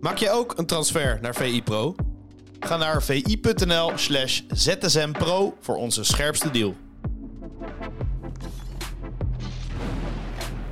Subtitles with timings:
[0.00, 1.94] Maak je ook een transfer naar VI Pro?
[2.60, 6.74] Ga naar vi.nl slash zsmpro voor onze scherpste deal.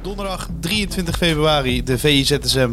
[0.03, 2.71] Donderdag 23 februari de VI ZSM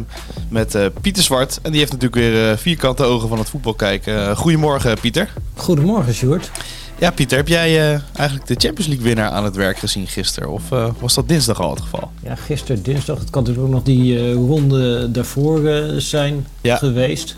[0.50, 1.58] met uh, Pieter Zwart.
[1.62, 4.14] En die heeft natuurlijk weer uh, vierkante ogen van het voetbal kijken.
[4.14, 5.32] Uh, goedemorgen Pieter.
[5.54, 6.50] Goedemorgen Sjoerd.
[6.98, 10.50] Ja Pieter, heb jij eigenlijk de Champions League winnaar aan het werk gezien gisteren?
[10.50, 10.62] Of
[10.98, 12.10] was dat dinsdag al het geval?
[12.22, 13.18] Ja, gisteren dinsdag.
[13.18, 15.60] Het kan natuurlijk ook nog die ronde daarvoor
[16.00, 16.76] zijn ja.
[16.76, 17.36] geweest.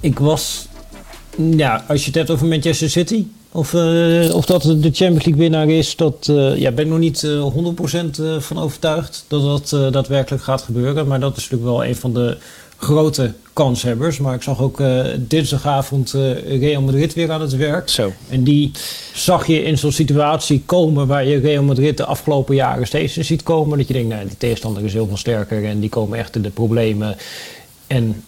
[0.00, 0.68] Ik was
[1.36, 5.36] ja, als je het hebt over Manchester City, of, uh, of dat de Champions League
[5.36, 7.46] winnaar is, dat uh, ja, ben ik nog niet uh,
[8.38, 11.06] 100% van overtuigd dat dat daadwerkelijk gaat gebeuren.
[11.06, 12.36] Maar dat is natuurlijk wel een van de
[12.82, 14.18] grote kanshebbers.
[14.18, 14.82] Maar ik zag ook
[15.16, 16.10] dinsdagavond
[16.46, 17.88] Real Madrid weer aan het werk.
[17.88, 18.12] Zo.
[18.28, 18.70] En die
[19.14, 23.24] zag je in zo'n situatie komen waar je Real Madrid de afgelopen jaren steeds in
[23.24, 23.78] ziet komen.
[23.78, 26.42] Dat je denkt, nou, die tegenstander is heel veel sterker en die komen echt in
[26.42, 27.16] de problemen.
[27.86, 28.24] En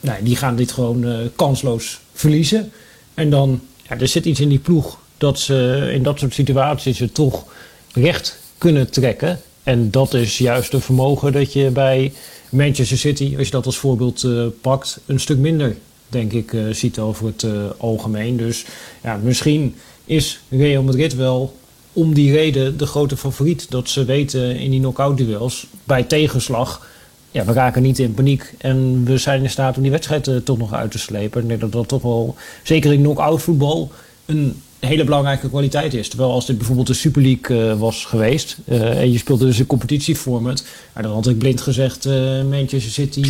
[0.00, 2.72] nou, die gaan dit gewoon kansloos verliezen.
[3.14, 6.98] En dan, ja, er zit iets in die ploeg dat ze in dat soort situaties
[6.98, 7.44] het toch
[7.92, 9.40] recht kunnen trekken.
[9.62, 12.12] En dat is juist een vermogen dat je bij
[12.48, 15.76] Manchester City, als je dat als voorbeeld uh, pakt, een stuk minder,
[16.08, 18.36] denk ik, uh, ziet over het uh, algemeen.
[18.36, 18.64] Dus
[19.02, 19.74] ja, misschien
[20.04, 21.56] is Real Madrid wel
[21.92, 23.70] om die reden de grote favoriet.
[23.70, 26.90] Dat ze weten in die knock-out duels bij tegenslag
[27.32, 30.58] ja, we raken niet in paniek en we zijn in staat om die wedstrijd toch
[30.58, 31.42] nog uit te slepen.
[31.42, 33.90] Ik denk dat dat toch wel, zeker in knock-out voetbal,
[34.26, 36.08] een hele belangrijke kwaliteit is.
[36.08, 39.58] Terwijl als dit bijvoorbeeld de Super League uh, was geweest uh, en je speelde dus
[39.58, 40.64] een competitieformat,
[41.00, 42.04] dan had ik blind gezegd,
[42.50, 43.20] Manchester City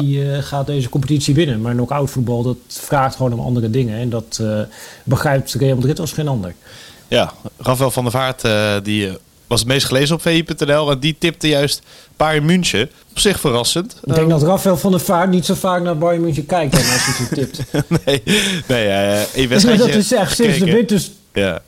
[0.00, 1.60] die gaat deze competitie winnen.
[1.60, 4.42] Maar knock-out voetbal, dat vraagt gewoon om andere dingen en dat
[5.04, 6.54] begrijpt Real Madrid als geen ander.
[7.08, 8.42] Ja, Rafael van der Vaart
[8.84, 9.08] die
[9.50, 10.90] was het meest gelezen op VI.nl.
[10.90, 11.82] En die tipte juist
[12.16, 12.90] Bayern München.
[13.10, 13.96] Op zich verrassend.
[14.04, 16.82] Ik denk dat Rafael van der Vaart niet zo vaak naar Bayern München kijkt als
[16.86, 17.60] hij zo tipt.
[18.04, 18.22] nee,
[18.66, 18.86] nee
[19.46, 21.10] uh, Dat is echt sinds de winters...
[21.32, 21.62] Ja.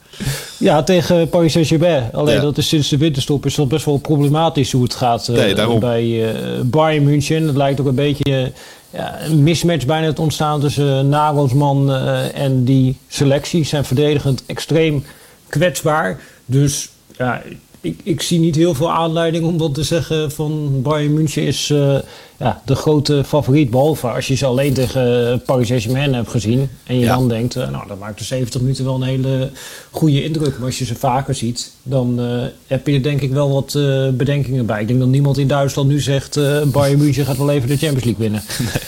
[0.59, 2.13] Ja, tegen Paris Saint-Germain.
[2.13, 5.79] Alleen dat is sinds de winterstop is dat best wel problematisch hoe het gaat uh,
[5.79, 7.47] bij uh, Bayern München.
[7.47, 8.53] Het lijkt ook een beetje
[8.91, 11.93] ja, een mismatch bijna te ontstaan tussen Nagelsman
[12.35, 13.65] en die selectie.
[13.65, 15.05] Zijn verdedigend extreem
[15.49, 16.21] kwetsbaar.
[16.47, 17.43] Dus ja,
[17.83, 21.69] ik, ik zie niet heel veel aanleiding om dan te zeggen van Bayern München is
[21.69, 21.99] uh,
[22.39, 23.71] ja, de grote favoriet.
[23.71, 26.71] Behalve als je ze alleen tegen Paris Saint-Germain hebt gezien.
[26.85, 29.51] En je dan denkt, uh, nou dat maakt de 70 minuten wel een hele
[29.91, 30.57] goede indruk.
[30.59, 33.73] Maar als je ze vaker ziet, dan uh, heb je er denk ik wel wat
[34.17, 34.81] bedenkingen bij.
[34.81, 36.39] Ik denk dat niemand in Duitsland nu zegt,
[36.73, 38.43] Bayern München gaat wel even de Champions League winnen.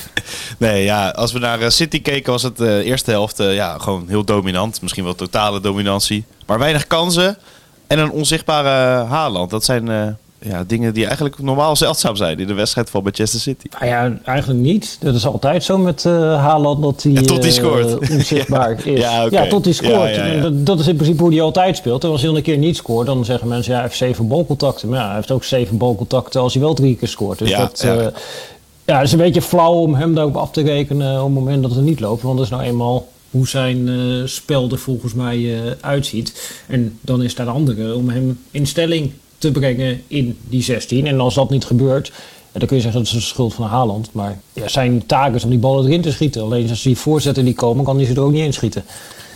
[0.59, 4.05] Nee, nee ja, als we naar City keken was het de eerste helft ja, gewoon
[4.09, 4.83] heel dominant.
[4.83, 6.25] Misschien wel totale dominantie.
[6.47, 7.37] Maar weinig kansen.
[7.87, 9.51] En een onzichtbare Haaland.
[9.51, 10.07] Dat zijn uh,
[10.39, 13.67] ja, dingen die eigenlijk normaal zeldzaam zijn in de wedstrijd van Manchester City.
[13.71, 14.97] Nou ja, eigenlijk niet.
[15.01, 16.13] Dat is altijd zo met uh,
[16.45, 18.03] Haaland dat hij tot scoort.
[18.03, 19.01] Uh, onzichtbaar is.
[19.01, 20.43] Ja, ja, tot hij scoort.
[20.43, 22.05] Dat, dat, is in principe hoe hij altijd speelt.
[22.05, 24.89] En als hij een keer niet scoort, dan zeggen mensen ja, hij heeft zeven balcontacten.
[24.89, 27.39] Maar ja, hij heeft ook zeven balcontacten als hij wel drie keer scoort.
[27.39, 28.13] Dus dat, ja.
[28.85, 31.63] ja, het is een beetje flauw om hem daarop af te rekenen op het moment
[31.63, 32.23] dat het niet loopt.
[32.23, 36.53] Want dat is nou eenmaal hoe zijn uh, spel er volgens mij uh, uitziet.
[36.67, 41.07] En dan is daar de andere om hem in stelling te brengen in die 16.
[41.07, 42.13] En als dat niet gebeurt,
[42.53, 44.13] dan kun je zeggen dat is de schuld van Haaland.
[44.13, 46.43] Maar ja, zijn taak is om die ballen erin te schieten.
[46.43, 48.85] Alleen als die voorzetten die komen, kan hij ze er ook niet in schieten.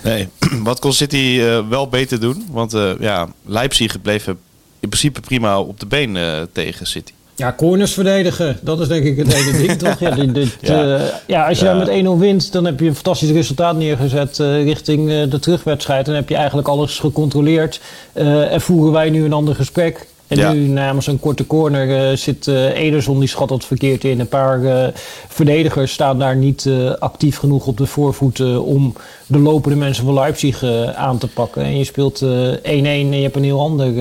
[0.05, 0.29] Nee,
[0.63, 2.47] wat kon City uh, wel beter doen?
[2.51, 4.27] Want ja, Leipzig bleef
[4.81, 6.19] in principe prima op de been
[6.53, 7.13] tegen City.
[7.39, 8.59] Ja, corners verdedigen.
[8.63, 10.01] Dat is denk ik het hele ding, toch?
[10.01, 10.85] Ja, dit, ja.
[10.85, 11.49] Uh, ja.
[11.49, 11.75] als je ja.
[11.75, 15.39] daar met 1-0 wint, dan heb je een fantastisch resultaat neergezet uh, richting uh, de
[15.39, 16.07] terugwedstrijd.
[16.07, 17.81] Dan heb je eigenlijk alles gecontroleerd.
[18.13, 20.07] en voeren wij nu een ander gesprek.
[20.29, 20.53] En ja.
[20.53, 24.21] nu namens een korte corner uh, zit uh, Ederson, die schat het verkeerd in.
[24.21, 24.87] Een paar uh,
[25.29, 28.95] verdedigers staan daar niet actief genoeg op de voorvoet om
[29.27, 31.63] de lopende mensen van Leipzig aan te pakken.
[31.63, 32.27] En je speelt 1-1
[32.63, 33.95] en je hebt een heel ander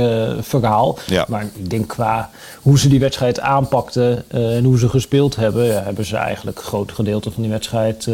[0.43, 0.97] verhaal.
[1.05, 1.25] Ja.
[1.27, 2.29] Maar ik denk qua
[2.61, 6.91] hoe ze die wedstrijd aanpakten en hoe ze gespeeld hebben, hebben ze eigenlijk een groot
[6.91, 8.07] gedeelte van die wedstrijd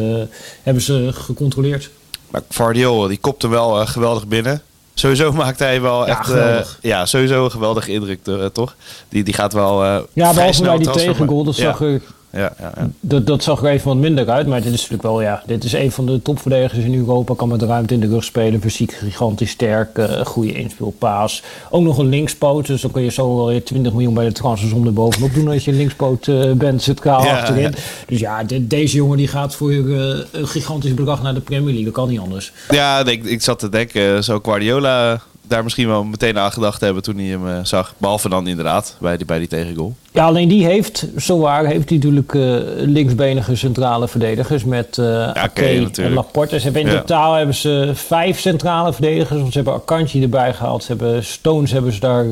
[0.64, 1.90] hebben ze gecontroleerd.
[2.30, 4.62] Maar Guardiola, die kopte wel geweldig binnen.
[5.04, 8.76] Sowieso maakt hij wel echt uh, ja, sowieso een geweldige indruk, uh, toch?
[9.10, 9.84] Die, die gaat wel.
[9.84, 12.02] Uh, ja, behalve bij die tegengoal, dat zag er
[12.34, 12.90] ja, ja, ja.
[13.00, 14.48] Dat, dat zag er even wat minder uit.
[14.48, 17.34] Maar dit is natuurlijk wel, ja, dit is een van de topverdedigers in Europa.
[17.36, 18.62] Kan met ruimte in de rug spelen.
[18.62, 19.98] Fysiek gigantisch sterk.
[19.98, 21.44] Uh, goede inspeelpaas.
[21.70, 22.68] Ook nog een linkspoot.
[22.68, 25.48] Dus dan kun je zo wel weer 20 miljoen bij de transfersom er bovenop doen.
[25.48, 27.74] Als je een linkspoot uh, bent, zit kaal achterin.
[28.08, 31.66] Dus ja, de, deze jongen die gaat voor uh, een gigantisch bedrag naar de Premier
[31.68, 31.86] League.
[31.86, 32.52] Dat kan niet anders.
[32.70, 37.04] Ja, ik, ik zat te denken, zo Guardiola daar misschien wel meteen aan gedacht hebben
[37.04, 37.94] toen hij hem eh, zag.
[37.98, 39.96] Behalve dan inderdaad bij die, bij die tegengoal.
[40.12, 45.06] Ja, alleen die heeft, zo waar, heeft hij natuurlijk uh, linksbenige centrale verdedigers met uh,
[45.06, 46.58] ja, Ake en Laporte.
[46.60, 49.40] Ze hebben in totaal hebben ze vijf centrale verdedigers.
[49.40, 50.84] Want ze hebben Akanji erbij gehaald.
[50.84, 52.26] Ze hebben Stones hebben ze daar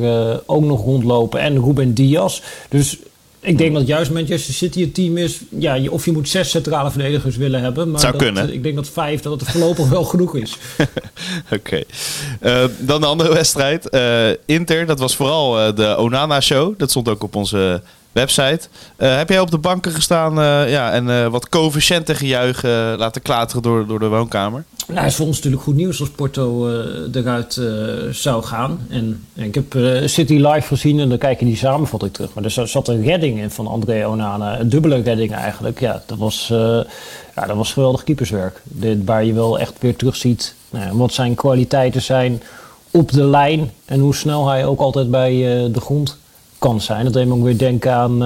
[0.46, 1.40] ook nog rondlopen.
[1.40, 2.42] En Ruben Diaz.
[2.70, 2.98] Dus
[3.42, 5.40] ik denk dat juist Manchester City het team is.
[5.50, 7.92] Ja, of je moet zes centrale verdedigers willen hebben.
[7.92, 8.54] Maar Zou dat, kunnen.
[8.54, 10.58] Ik denk dat vijf dat het voorlopig wel genoeg is.
[11.58, 11.84] Oké.
[12.42, 13.88] Uh, dan de andere wedstrijd.
[13.92, 16.74] Uh, Inter, dat was vooral uh, de Onana-show.
[16.78, 18.68] Dat stond ook op onze website.
[18.98, 20.34] heb jij op de banken gestaan
[20.70, 24.64] ja, en wat coëfficiënten gejuichen laten klateren door, door de woonkamer?
[24.88, 26.70] Nou, is voor ons natuurlijk goed nieuws als Porto
[27.12, 27.62] eruit
[28.12, 28.88] zou gaan.
[28.90, 32.34] En, en ik heb City live gezien en dan kijk je die samenvatting terug.
[32.34, 34.60] Maar er zat een redding in van André Onana.
[34.60, 35.80] Een dubbele redding eigenlijk.
[35.80, 36.46] Ja, dat was,
[37.36, 38.62] ja, dat was geweldig keeperswerk.
[38.64, 42.42] Dit, waar je wel echt weer terugziet nou, wat zijn kwaliteiten zijn
[42.92, 43.72] op de lijn.
[43.86, 45.32] En hoe snel hij ook altijd bij
[45.72, 46.18] de grond
[46.62, 47.04] kan zijn.
[47.04, 48.18] Dat deed me ook weer denken aan...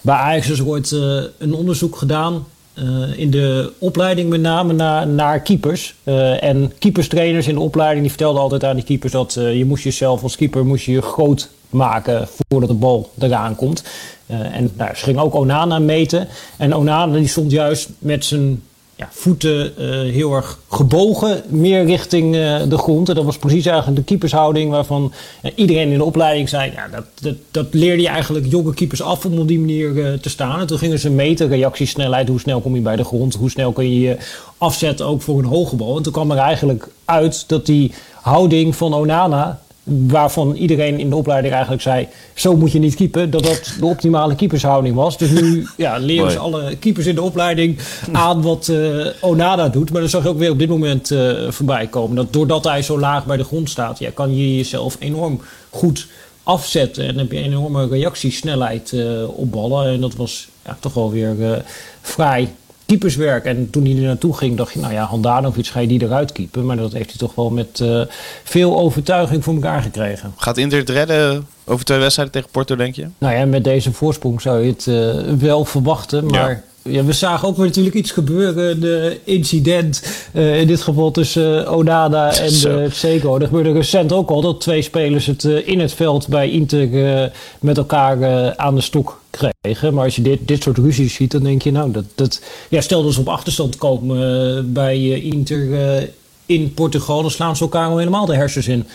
[0.00, 0.90] bij Ajax is ooit
[1.38, 2.44] een onderzoek gedaan
[2.82, 5.94] uh, in de opleiding met name naar, naar keepers.
[6.04, 9.64] Uh, en keeperstrainers in de opleiding die vertelden altijd aan die keepers dat uh, je
[9.64, 13.84] moest jezelf als keeper moest je groot maken voordat de bal eraan komt.
[14.26, 16.28] en nou, ze gingen ook Onana meten.
[16.56, 18.62] En Onana die stond juist met zijn
[18.98, 23.08] ja, voeten uh, heel erg gebogen, meer richting uh, de grond.
[23.08, 25.12] En dat was precies eigenlijk de keepershouding waarvan
[25.42, 26.72] uh, iedereen in de opleiding zei...
[26.72, 30.28] Ja, dat, dat, dat leerde je eigenlijk jonge keepers af om op die manier te
[30.28, 30.60] staan.
[30.60, 33.34] En toen gingen ze meten, reactiesnelheid, hoe snel kom je bij de grond...
[33.34, 34.16] hoe snel kun je je
[34.58, 35.96] afzetten ook voor een hoge bal.
[35.96, 41.16] En toen kwam er eigenlijk uit dat die houding van Onana waarvan iedereen in de
[41.16, 42.08] opleiding eigenlijk zei...
[42.34, 45.18] zo moet je niet keepen, dat dat de optimale keepershouding was.
[45.18, 47.78] Dus nu ja, leren ze alle keepers in de opleiding
[48.12, 49.92] aan wat uh, Onana doet.
[49.92, 52.16] Maar dat zag je ook weer op dit moment uh, voorbij komen.
[52.16, 53.98] Dat doordat hij zo laag bij de grond staat...
[53.98, 55.40] Ja, kan je jezelf enorm
[55.70, 56.06] goed
[56.42, 57.02] afzetten.
[57.02, 59.92] En dan heb je een enorme reactiesnelheid uh, op ballen.
[59.92, 61.64] En dat was ja, toch wel weer
[62.00, 62.48] vrij
[62.88, 63.44] keeperswerk.
[63.44, 66.32] En toen hij er naartoe ging, dacht je, nou ja, Handanovic ga je die eruit
[66.32, 66.66] keepen.
[66.66, 68.02] Maar dat heeft hij toch wel met uh,
[68.44, 70.32] veel overtuiging voor elkaar gekregen.
[70.36, 73.06] Gaat Inter het redden over twee wedstrijden tegen Porto, denk je?
[73.18, 76.26] Nou ja, met deze voorsprong zou je het uh, wel verwachten.
[76.26, 76.62] Maar ja.
[76.82, 78.80] Ja, we zagen ook weer natuurlijk iets gebeuren.
[78.80, 80.02] De incident,
[80.32, 83.38] uh, in dit geval tussen uh, Onana en uh, Tseko.
[83.38, 87.30] Er gebeurde recent ook al dat twee spelers het in het veld bij Inter
[87.60, 89.94] met elkaar aan de stok kregen.
[89.94, 92.80] Maar als je dit, dit soort ruzies ziet, dan denk je nou, dat, dat ja,
[92.80, 96.08] stel dat ze op achterstand komen bij Inter
[96.46, 98.86] in Portugal, dan slaan ze elkaar al helemaal de hersens in.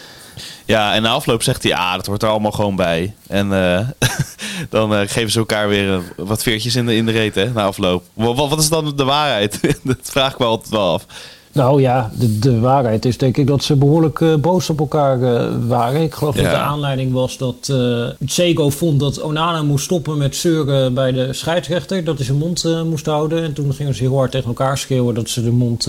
[0.66, 3.14] Ja, en na afloop zegt hij, ah, dat hoort er allemaal gewoon bij.
[3.28, 3.50] En
[4.70, 8.04] dan geven ze elkaar weer wat veertjes in de, in de reet, hè, na afloop.
[8.14, 9.60] Wat, wat is dan de waarheid?
[9.84, 11.06] dat vraag ik me altijd wel af.
[11.54, 15.20] Nou ja, de, de waarheid is denk ik dat ze behoorlijk uh, boos op elkaar
[15.20, 16.02] uh, waren.
[16.02, 16.42] Ik geloof ja.
[16.42, 21.12] dat de aanleiding was dat uh, Sego vond dat Onana moest stoppen met zeuren bij
[21.12, 22.04] de scheidsrechter.
[22.04, 23.44] Dat hij zijn mond moest houden.
[23.44, 25.88] En toen gingen ze heel hard tegen elkaar schreeuwen dat ze de mond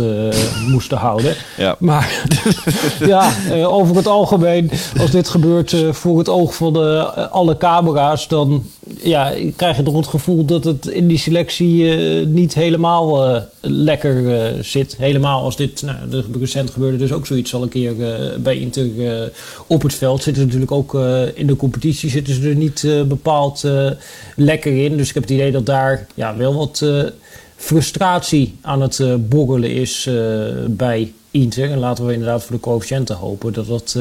[0.69, 1.35] moesten houden.
[1.57, 1.77] Ja.
[1.79, 2.27] Maar
[3.07, 3.33] ja,
[3.65, 4.71] over het algemeen,
[5.01, 8.65] als dit gebeurt voor het oog van de, alle camera's, dan
[9.03, 11.85] ja, krijg je toch het gevoel dat het in die selectie
[12.27, 14.97] niet helemaal lekker zit.
[14.99, 18.59] Helemaal als dit, nou, de, recent gebeurde dus ook zoiets al een keer uh, bij
[18.59, 19.23] Inter uh,
[19.67, 20.23] op het veld.
[20.23, 23.65] Zitten ze natuurlijk ook uh, in de competitie, zitten ze er niet bepaald
[24.37, 24.97] lekker in.
[24.97, 26.85] Dus ik heb het idee dat daar ja, wel wat
[27.57, 30.09] frustratie aan het borrelen is
[30.67, 31.71] bij Inter.
[31.71, 33.97] En laten we inderdaad voor de coëfficiënten hopen dat dat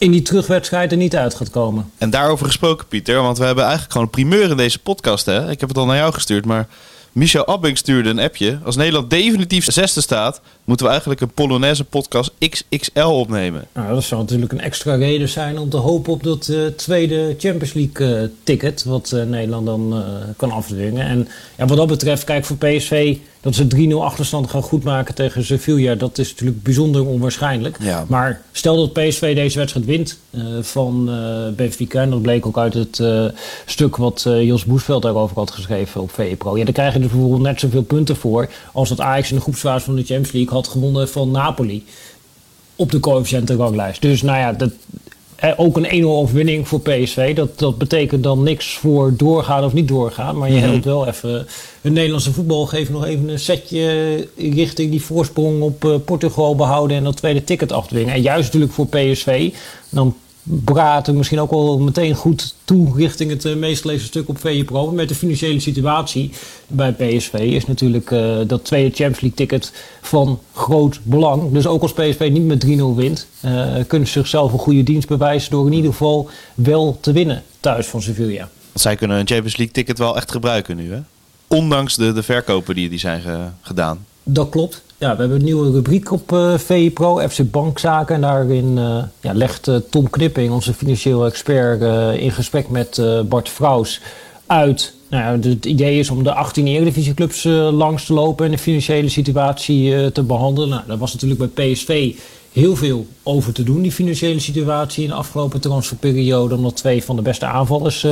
[0.00, 1.90] in die terugwedstrijd er niet uit gaat komen.
[1.98, 5.26] En daarover gesproken, Pieter, want we hebben eigenlijk gewoon een primeur in deze podcast.
[5.26, 5.50] Hè?
[5.50, 6.68] Ik heb het al naar jou gestuurd, maar
[7.12, 8.58] Michel Abbing stuurde een appje.
[8.64, 13.66] Als Nederland definitief zesde staat, moeten we eigenlijk een Polonaise podcast XXL opnemen.
[13.74, 17.34] Nou, dat zou natuurlijk een extra reden zijn om te hopen op dat uh, tweede
[17.38, 18.84] Champions League uh, ticket.
[18.84, 20.04] Wat uh, Nederland dan
[20.36, 21.06] kan afdwingen.
[21.06, 25.44] En ja, wat dat betreft, kijk voor PSV dat ze 3-0 achterstand gaan goedmaken tegen
[25.44, 27.76] Sevilla, dat is natuurlijk bijzonder onwaarschijnlijk.
[27.80, 28.04] Ja.
[28.08, 32.58] Maar stel dat PSV deze wedstrijd wint uh, van uh, Benfica, en dat bleek ook
[32.58, 33.24] uit het uh,
[33.66, 36.56] stuk wat Jos Boesveld daarover had geschreven op VPRO.
[36.56, 39.42] Ja, dan krijg je er bijvoorbeeld net zoveel punten voor als dat Ajax in de
[39.42, 41.84] groepsfase van de Champions League had gewonnen van Napoli
[42.76, 44.02] op de coëfficiëntenranglijst.
[44.02, 44.70] Dus nou ja, dat,
[45.56, 47.34] ook een 1-0 overwinning voor PSV.
[47.34, 50.38] Dat, dat betekent dan niks voor doorgaan of niet doorgaan.
[50.38, 50.70] Maar je mm -hmm.
[50.70, 51.46] helpt wel even
[51.80, 52.66] het Nederlandse voetbal.
[52.66, 56.96] Geeft nog even een setje richting die voorsprong op uh, Portugal behouden.
[56.96, 58.14] En dat tweede ticket afdwingen.
[58.14, 59.52] En juist natuurlijk voor PSV.
[59.88, 64.38] Dan praten misschien ook wel meteen goed toe richting het uh, meest gelezen stuk op
[64.38, 64.90] VE Pro.
[64.90, 66.30] Met de financiële situatie
[66.66, 71.52] bij PSV is natuurlijk uh, dat tweede Champions League ticket van groot belang.
[71.52, 75.08] Dus ook als PSV niet met 3-0 wint, uh, kunnen ze zichzelf een goede dienst
[75.08, 78.48] bewijzen door in ieder geval wel te winnen thuis van Sevilla.
[78.74, 81.00] Zij kunnen een Champions League ticket wel echt gebruiken nu, hè?
[81.46, 84.06] Ondanks de, de verkopen die, die zijn ge, gedaan.
[84.22, 84.82] Dat klopt.
[85.00, 88.14] Ja, we hebben een nieuwe rubriek op uh, VE Pro, FC Bankzaken.
[88.14, 91.82] En daarin uh, ja, legt uh, Tom Knipping, onze financieel expert,
[92.18, 94.00] in gesprek met Bart Vrouws
[94.46, 94.94] uit.
[95.08, 100.12] Nou, het idee is om de 18 Eredivisieclubs langs te lopen en de financiële situatie
[100.12, 100.68] te behandelen.
[100.68, 102.14] Nou, dat was natuurlijk bij PSV
[102.52, 106.54] heel veel over te doen, die financiële situatie in de afgelopen transferperiode.
[106.54, 108.06] Omdat twee van de beste aanvallers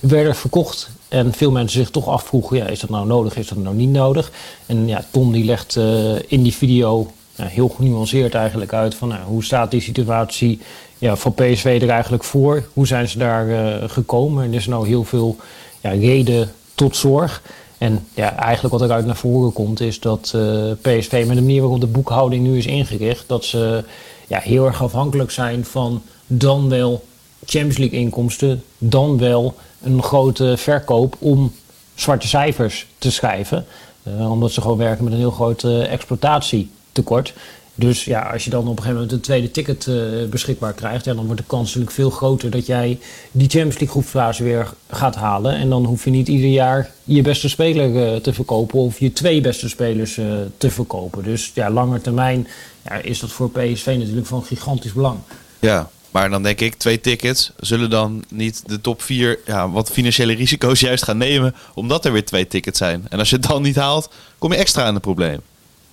[0.00, 0.90] werden verkocht.
[1.08, 3.90] En veel mensen zich toch afvroegen, ja, is dat nou nodig, is dat nou niet
[3.90, 4.32] nodig?
[4.66, 7.10] En ja, Tom die legt uh, in die video
[7.42, 10.60] heel genuanceerd eigenlijk uit van nou, hoe staat die situatie
[10.98, 12.68] ja, van PSV er eigenlijk voor?
[12.72, 14.44] Hoe zijn ze daar uh, gekomen?
[14.44, 15.36] En is er nou heel veel
[15.80, 17.42] ja, reden tot zorg?
[17.78, 21.60] En ja, eigenlijk wat eruit naar voren komt is dat uh, PSV met de manier
[21.60, 23.84] waarop de boekhouding nu is ingericht, dat ze
[24.26, 27.04] ja, heel erg afhankelijk zijn van dan wel
[27.46, 31.52] Champions League inkomsten, dan wel een grote verkoop om
[31.94, 33.66] zwarte cijfers te schrijven.
[34.08, 37.34] Uh, omdat ze gewoon werken met een heel groot uh, exploitatietekort.
[37.74, 41.04] Dus ja, als je dan op een gegeven moment een tweede ticket uh, beschikbaar krijgt,
[41.04, 42.98] ja, dan wordt de kans natuurlijk veel groter dat jij
[43.30, 45.54] die Champions League groepsfase weer gaat halen.
[45.54, 49.40] En dan hoef je niet ieder jaar je beste speler te verkopen of je twee
[49.40, 50.14] beste spelers
[50.56, 51.22] te verkopen.
[51.22, 52.46] Dus ja, langer termijn
[52.84, 55.18] ja, is dat voor PSV natuurlijk van gigantisch belang.
[55.60, 59.90] Ja, maar dan denk ik, twee tickets zullen dan niet de top vier ja, wat
[59.90, 63.06] financiële risico's juist gaan nemen, omdat er weer twee tickets zijn.
[63.08, 65.40] En als je het dan niet haalt, kom je extra in het probleem.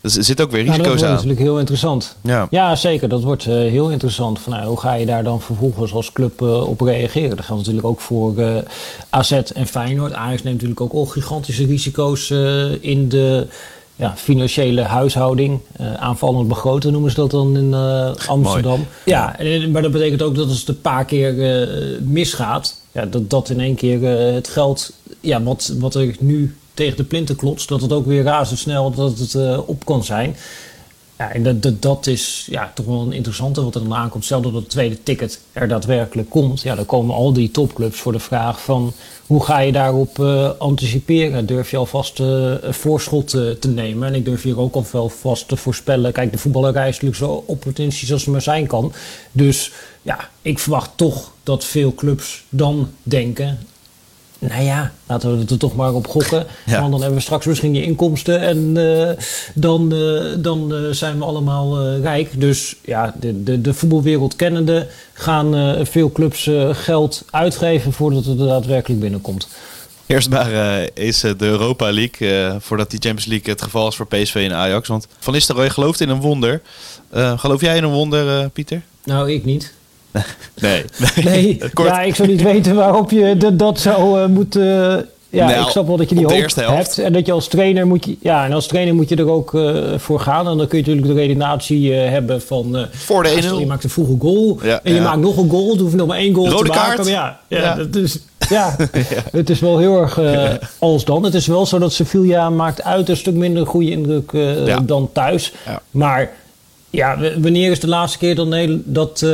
[0.02, 1.10] Dus er zit ook weer risico's nou, dat aan.
[1.10, 2.16] Dat is natuurlijk heel interessant.
[2.22, 3.10] Ja, ja zeker.
[3.10, 4.40] Dat wordt uh, heel interessant.
[4.40, 7.36] Van, nou, hoe ga je daar dan vervolgens als club uh, op reageren?
[7.36, 8.58] Dat geldt natuurlijk ook voor uh,
[9.10, 10.14] AZ en Feyenoord.
[10.14, 12.30] Ajax neemt natuurlijk ook al gigantische risico's
[12.80, 13.48] in de
[14.02, 18.78] ja, financiële huishouding, uh, aanvallend begroten noemen ze dat dan in uh, Amsterdam.
[18.78, 18.88] Mooi.
[19.06, 23.06] Ja, en, maar dat betekent ook dat als het een paar keer uh, misgaat, ja,
[23.06, 24.02] dat, dat in één keer
[24.34, 28.24] het geld, ja, wat, wat er nu tegen de plinten klotst, dat het ook weer
[28.24, 30.36] razendsnel dat het op kan zijn.
[31.22, 34.26] Ja, en dat, dat, dat is ja, toch wel een interessante wat er dan aankomt.
[34.26, 36.62] Stel dat het tweede ticket er daadwerkelijk komt.
[36.62, 38.94] Ja, dan komen al die topclubs voor de vraag van...
[39.28, 41.46] hoe ga je daarop uh, anticiperen?
[41.46, 44.08] Durf je alvast uh, voorschot uh, te nemen?
[44.08, 46.12] En ik durf hier ook al vast te voorspellen.
[46.12, 48.94] Kijk, de voetballerij is natuurlijk zo opportunistisch als het maar zijn kan.
[49.32, 53.60] Dus ja, ik verwacht toch dat veel clubs dan denken
[54.50, 56.48] nou ja, laten we er toch maar op gokken.
[56.66, 59.10] Want dan hebben we straks misschien die inkomsten en uh,
[59.54, 62.40] dan, uh, dan uh, zijn we allemaal rijk.
[62.40, 68.48] Dus ja, de, de, de voetbalwereld kennende gaan veel clubs geld uitgeven voordat het er
[68.48, 69.48] daadwerkelijk binnenkomt.
[70.06, 74.36] Eerst maar is de Europa League, voordat die Champions League het geval is voor PSV
[74.50, 74.88] en Ajax.
[74.88, 76.62] Want Van Nistelrooy gelooft in een wonder.
[77.14, 78.82] geloof jij in een wonder, Pieter?
[79.04, 79.74] Nou, ik niet.
[80.62, 80.86] Nee.
[81.24, 84.64] Nee, ja, ik zou niet weten waarop je dat, dat zou uh, moeten...
[85.30, 86.98] ja, nou, ik snap wel dat je die hoop hebt.
[86.98, 88.18] En dat je als trainer moet je...
[88.22, 90.48] Ja, en als trainer moet je er ook uh, voor gaan.
[90.48, 92.88] En dan kun je natuurlijk de redenatie uh, hebben van...
[92.92, 93.60] voor de 1-0.
[93.60, 94.60] Je maakt een vroege goal.
[94.64, 95.04] Ja, en je ja.
[95.04, 95.68] maakt nog een goal.
[95.68, 96.98] Dan hoef je nog maar één goal Rode te kaart.
[96.98, 97.12] maken.
[97.12, 97.76] Ja, ja, ja.
[97.76, 98.76] Dat is, ja,
[99.32, 100.20] het is wel heel erg
[100.80, 101.24] als dan.
[101.24, 104.32] Het is wel zo dat Sevilla maakt uit een stuk minder goede indruk
[104.86, 105.54] dan thuis.
[105.92, 106.32] Maar
[106.90, 109.26] ja, wanneer is de laatste keer dan dat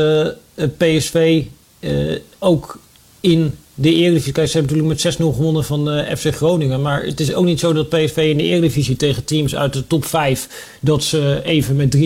[0.77, 1.43] PSV
[1.79, 2.79] uh, ook
[3.19, 4.33] in de Eredivisie.
[4.33, 6.81] Ze hebben natuurlijk met 6-0 gewonnen van uh, FC Groningen.
[6.81, 9.87] Maar het is ook niet zo dat PSV in de Eredivisie tegen teams uit de
[9.87, 10.75] top 5...
[10.79, 11.99] dat ze even met 3-0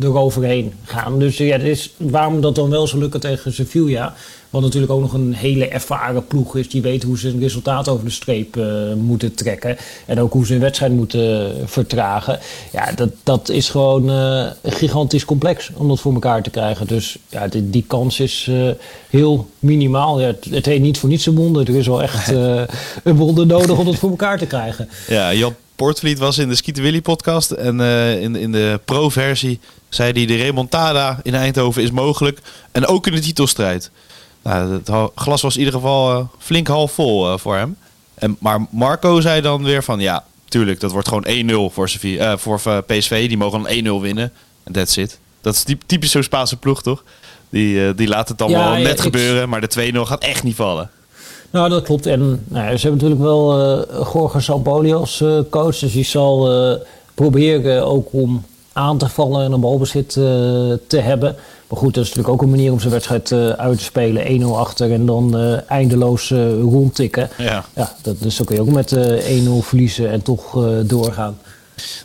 [0.00, 1.18] eroverheen gaan.
[1.18, 4.14] Dus ja, is, waarom dat dan wel zo lukken tegen Sevilla...
[4.50, 6.68] Wat natuurlijk ook nog een hele ervaren ploeg is.
[6.68, 9.76] Die weet hoe ze een resultaat over de streep uh, moeten trekken.
[10.06, 12.38] En ook hoe ze een wedstrijd moeten vertragen.
[12.72, 16.86] Ja, dat, dat is gewoon uh, gigantisch complex om dat voor elkaar te krijgen.
[16.86, 18.70] Dus ja, die, die kans is uh,
[19.10, 20.20] heel minimaal.
[20.20, 21.68] Ja, het, het, heet niet voor niets een wonder.
[21.68, 22.28] Er is wel echt
[23.02, 24.88] een wonder nodig om dat voor elkaar te krijgen.
[25.08, 27.50] Ja, Jan Portvliet was in de Skieten Willy podcast.
[27.50, 27.80] En
[28.20, 30.26] in, in de pro-versie zei hij...
[30.26, 32.40] de remontada in Eindhoven is mogelijk.
[32.72, 33.90] En ook in de titelstrijd.
[34.42, 37.76] Nou, het glas was in ieder geval uh, flink half vol uh, voor hem.
[38.14, 41.26] En, maar Marco zei dan weer van ja, tuurlijk, dat wordt gewoon
[41.70, 43.28] 1-0 voor, uh, voor PSV.
[43.28, 44.32] Die mogen dan 1-0 winnen.
[44.62, 45.18] En that's it.
[45.40, 47.04] Dat is typisch zo'n Spaanse ploeg, toch?
[47.48, 50.42] Die, die laat het dan ja, wel net ja, gebeuren, maar de 2-0 gaat echt
[50.42, 50.90] niet vallen.
[51.50, 52.06] Nou, dat klopt.
[52.06, 55.78] En nou, ze hebben natuurlijk wel uh, Jorge Sampaoli als uh, coach.
[55.78, 56.76] Dus die zal uh,
[57.14, 61.36] proberen ook om aan te vallen en een balbezit te hebben.
[61.70, 64.40] Maar goed, dat is natuurlijk ook een manier om zijn wedstrijd uit te spelen.
[64.40, 65.36] 1-0 achter en dan
[65.68, 67.30] eindeloos rondtikken.
[67.38, 67.64] Ja.
[67.74, 70.52] Ja, dat, dus dan kun je ook met 1-0 verliezen en toch
[70.84, 71.38] doorgaan.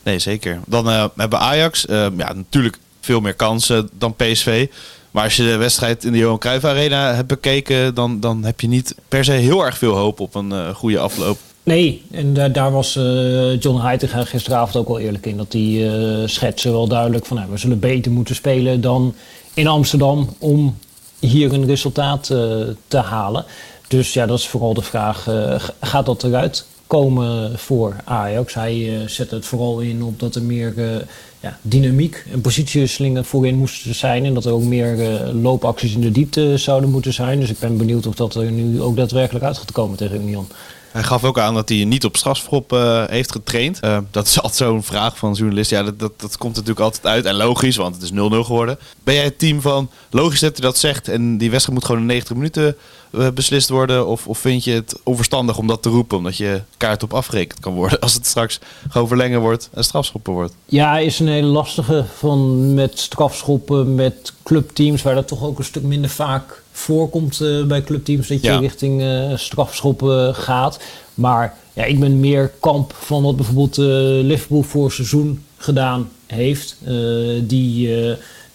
[0.03, 0.59] Nee, zeker.
[0.67, 4.67] Dan hebben Ajax ja, natuurlijk veel meer kansen dan PSV.
[5.15, 8.61] Maar als je de wedstrijd in de Johan Cruijff Arena hebt bekeken, dan, dan heb
[8.61, 11.37] je niet per se heel erg veel hoop op een uh, goede afloop.
[11.63, 15.37] Nee, en daar was uh, John Heitinga gisteravond ook al eerlijk in.
[15.37, 19.15] Dat die uh, schetsen wel duidelijk van nou, we zullen beter moeten spelen dan
[19.55, 20.77] in Amsterdam om
[21.19, 22.25] hier een resultaat
[22.87, 23.45] te halen.
[23.87, 25.27] Dus ja, dat is vooral de vraag,
[25.81, 28.53] gaat dat eruit komen voor Ajax?
[28.53, 30.73] Hij zet het vooral in op dat er meer
[31.39, 34.25] ja, dynamiek en positiewisselingen voorin moesten zijn.
[34.25, 37.39] En dat er ook meer loopacties in de diepte zouden moeten zijn.
[37.39, 40.47] Dus ik ben benieuwd of dat er nu ook daadwerkelijk uit gaat komen tegen Union.
[40.95, 43.79] Hij gaf ook aan dat hij niet op strafschop uh, heeft getraind.
[43.83, 45.77] Uh, dat is altijd zo'n vraag van journalisten.
[45.77, 47.25] Ja, dat, dat, dat, komt natuurlijk altijd uit.
[47.25, 48.79] En logisch, want het is 0-0 geworden.
[49.03, 51.07] Ben jij het team van, logisch dat hij dat zegt...
[51.07, 52.75] en die wedstrijd moet gewoon in 90 minuten
[53.11, 54.07] uh, beslist worden?
[54.07, 56.17] Of, of vind je het onverstandig om dat te roepen...
[56.17, 57.99] omdat je kaart op afgerekend kan worden...
[58.05, 58.59] als het straks
[58.89, 60.53] gewoon verlengen wordt en strafschoppen wordt?
[60.65, 65.01] Ja, is een hele lastige van met strafschoppen, met clubteams...
[65.01, 68.59] waar dat toch ook een stuk minder vaak voorkomt uh, bij clubteams dat je ja.
[68.59, 70.79] richting uh, strafschoppen gaat.
[71.13, 73.77] Maar ja, ik ben meer kamp van wat bijvoorbeeld
[74.25, 76.77] Liverpool voor seizoen gedaan heeft.
[77.41, 77.89] die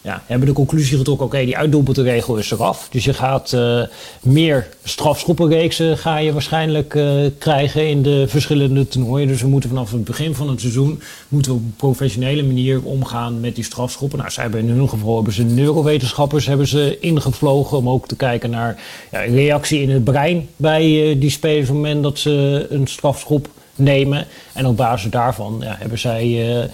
[0.02, 2.88] ja, hebben de conclusie getrokken, oké, okay, die regel is eraf.
[2.90, 3.82] Dus je gaat uh,
[4.20, 9.28] meer strafschoppenreeksen ga je waarschijnlijk uh, krijgen in de verschillende toernooien.
[9.28, 12.82] Dus we moeten vanaf het begin van het seizoen moeten we op een professionele manier
[12.82, 14.18] omgaan met die strafschoppen.
[14.18, 18.16] Nou, zij hebben in hun geval hebben ze neurowetenschappers hebben ze ingevlogen om ook te
[18.16, 22.18] kijken naar ja, reactie in het brein bij uh, die spelers op het moment dat
[22.18, 24.26] ze een strafschop nemen.
[24.52, 26.68] En op basis daarvan ja, hebben zij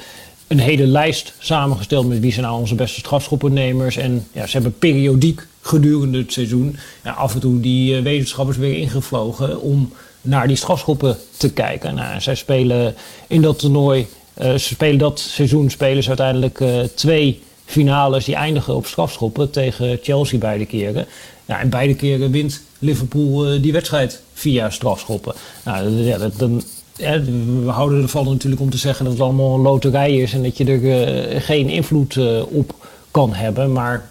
[0.46, 3.96] een hele lijst samengesteld met wie zijn nou onze beste strafschoppennemers.
[3.96, 8.56] En ja, ze hebben periodiek gedurende het seizoen ja, af en toe die uh, wetenschappers
[8.56, 11.94] weer ingevlogen om naar die strafschoppen te kijken.
[11.94, 12.94] Nou, zij spelen
[13.26, 14.06] in dat toernooi,
[14.38, 19.50] uh, ze spelen dat seizoen spelen ze uiteindelijk uh, twee finales die eindigen op strafschoppen
[19.50, 21.06] tegen Chelsea beide keren.
[21.44, 25.34] Ja, en beide keren wint Liverpool die wedstrijd via strafschoppen.
[25.64, 26.62] Nou, ja, dan
[26.96, 30.56] we houden ervan natuurlijk om te zeggen dat het allemaal een loterij is en dat
[30.56, 32.74] je er uh, geen invloed uh, op
[33.10, 33.72] kan hebben.
[33.72, 34.08] Maar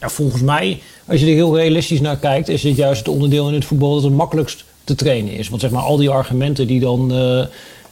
[0.00, 3.48] ja, volgens mij, als je er heel realistisch naar kijkt, is dit juist het onderdeel
[3.48, 5.48] in het voetbal dat het makkelijkst te trainen is.
[5.48, 7.44] Want zeg maar, al die argumenten die dan uh,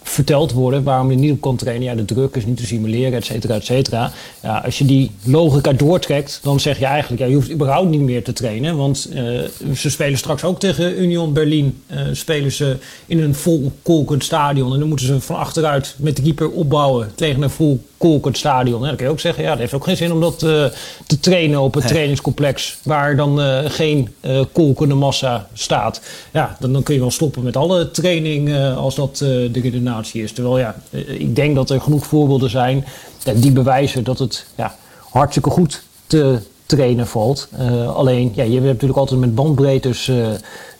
[0.06, 1.84] verteld worden waarom je niet op kan trainen.
[1.84, 4.12] Ja, de druk is niet te simuleren, et cetera, et cetera.
[4.42, 8.00] Ja, als je die logica doortrekt, dan zeg je eigenlijk, ja, je hoeft überhaupt niet
[8.00, 8.76] meer te trainen.
[8.76, 9.40] Want uh,
[9.74, 11.82] ze spelen straks ook tegen Union Berlin.
[11.90, 14.72] Uh, spelen ze in een vol kolkend stadion.
[14.72, 18.82] En dan moeten ze van achteruit met de keeper opbouwen tegen een vol kolkend stadion.
[18.82, 20.64] Dan kun je ook zeggen, ja, dat heeft ook geen zin om dat uh,
[21.06, 21.90] te trainen op een nee.
[21.90, 26.00] trainingscomplex waar dan uh, geen uh, kolkende massa staat.
[26.32, 30.32] Ja, dan, dan, kun je wel stoppen met alle training als dat de redenatie is.
[30.32, 30.74] Terwijl ja,
[31.06, 32.84] ik denk dat er genoeg voorbeelden zijn
[33.34, 34.74] die bewijzen dat het ja,
[35.10, 37.48] hartstikke goed te trainen valt.
[37.94, 40.10] alleen, ja, je hebt natuurlijk altijd met bandbreedtes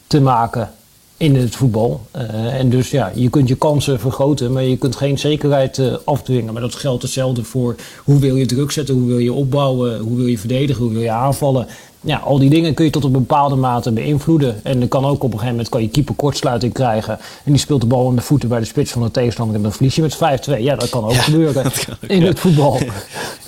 [0.07, 0.69] te maken
[1.17, 2.01] in het voetbal.
[2.15, 5.93] Uh, en dus ja, je kunt je kansen vergroten, maar je kunt geen zekerheid uh,
[6.03, 6.53] afdwingen.
[6.53, 10.17] Maar dat geldt hetzelfde voor hoe wil je druk zetten, hoe wil je opbouwen, hoe
[10.17, 11.67] wil je verdedigen, hoe wil je aanvallen.
[12.01, 14.59] Ja, al die dingen kun je tot een bepaalde mate beïnvloeden.
[14.63, 17.19] En dan kan ook op een gegeven moment kan je keeper kortsluiting krijgen.
[17.43, 19.61] En die speelt de bal in de voeten bij de spits van de tegenstander en
[19.61, 20.59] dan verlies je met 5-2.
[20.59, 22.25] Ja, dat kan ook gebeuren kan ook, in ja.
[22.25, 22.79] het voetbal.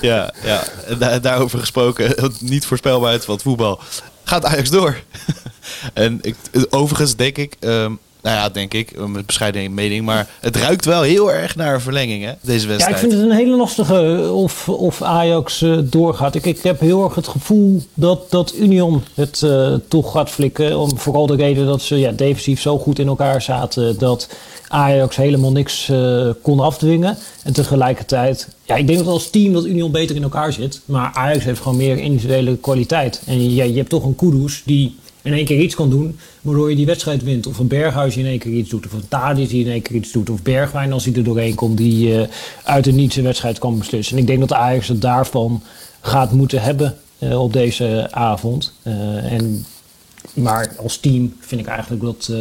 [0.01, 0.63] Ja, ja.
[0.88, 3.80] En daarover gesproken, niet voorspelbaarheid van het voetbal.
[4.28, 5.02] Gaat Ajax door?
[5.94, 6.36] en ik,
[6.70, 11.01] overigens denk ik, um, nou ja, denk ik, een bescheiden mening, maar het ruikt wel
[11.01, 12.99] heel erg naar een verlenging, hè, deze wedstrijd.
[12.99, 16.36] Ja, ik vind het een hele lastige of, of Ajax uh, doorgaat.
[16.36, 20.80] Ik, ik heb heel erg het gevoel dat, dat Union het uh, toch gaat flikken.
[20.80, 24.30] Om vooral de reden dat ze ja, defensief zo goed in elkaar zaten dat
[24.67, 27.17] Ajax helemaal niks uh, kon afdwingen.
[27.43, 30.82] En tegelijkertijd, ja, ik denk dat als team dat Union beter in elkaar zit.
[30.86, 33.21] Maar Ajax heeft gewoon meer individuele kwaliteit.
[33.25, 34.95] En ja, je hebt toch een Kudus die
[35.28, 37.48] in één keer iets kan doen, waardoor je die wedstrijd wint.
[37.48, 39.96] Of een Berghuis in één keer iets doet, of een Tadis die in één keer
[39.96, 42.22] iets doet, of Bergwijn als hij er doorheen komt, die uh,
[42.63, 44.16] uit de niets een wedstrijd kan beslissen.
[44.16, 45.63] En ik denk dat Ajax het daarvan
[46.02, 48.74] gaat moeten hebben uh, op deze avond.
[48.84, 49.66] Uh, en,
[50.34, 52.32] maar als team vind ik eigenlijk dat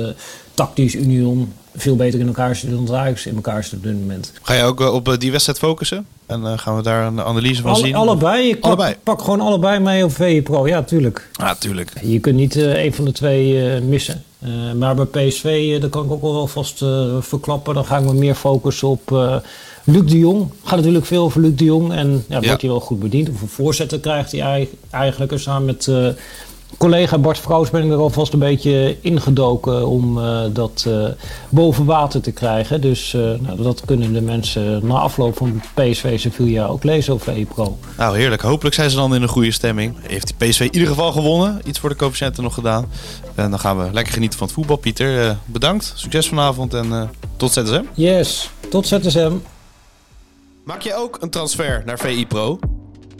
[0.54, 4.32] tactisch Union veel beter in elkaar zit dan Ajax in elkaar zit op dit moment.
[4.42, 6.06] Ga je ook op die wedstrijd focussen?
[6.26, 7.94] En uh, gaan we daar een analyse van Alle, zien?
[7.94, 8.48] Allebei.
[8.48, 8.92] Ik allebei.
[8.92, 10.66] Pak, pak, gewoon allebei mee op VE Pro.
[10.68, 11.28] Ja, tuurlijk.
[11.32, 11.92] Ja, tuurlijk.
[12.02, 14.22] Je kunt niet uh, een van de twee uh, missen.
[14.78, 16.84] maar bij PSV, daar kan ik ook wel vast
[17.20, 17.74] verklappen.
[17.74, 19.10] Dan ga ik me meer focussen op
[19.88, 21.92] Luc de Jong gaat natuurlijk veel over Luc de Jong.
[21.92, 22.46] En ja, Ja.
[22.46, 23.28] wordt hij wel goed bediend.
[23.30, 25.32] Of een voorzetter krijgt hij ei- eigenlijk.
[25.32, 26.08] En samen met eh,
[26.76, 31.04] collega Bart Vrouws ben ik er alvast een beetje ingedoken om eh, dat eh,
[31.48, 32.80] boven water te krijgen.
[32.80, 37.32] Dus eh, nou, dat kunnen de mensen na afloop van PSV Sevilla ook lezen over
[37.32, 37.78] EPRO.
[37.96, 38.42] Nou, heerlijk.
[38.42, 39.96] Hopelijk zijn ze dan in een goede stemming.
[40.00, 41.60] Heeft die PSV in ieder geval gewonnen.
[41.64, 42.86] Iets voor de coëfficiënten nog gedaan.
[43.34, 44.76] En dan gaan we lekker genieten van het voetbal.
[44.76, 45.92] Pieter, bedankt.
[45.94, 47.02] Succes vanavond en eh,
[47.36, 47.82] tot ZSM.
[47.94, 49.32] Yes, tot ZSM.
[50.64, 52.58] Maak je ook een transfer naar VI Pro?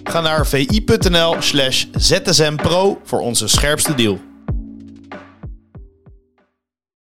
[0.09, 4.26] Ga naar vi.nl slash zsmpro voor onze scherpste deal.